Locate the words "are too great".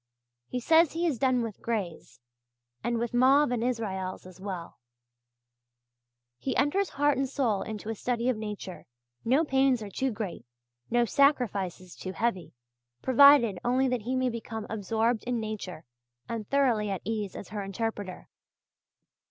9.83-10.43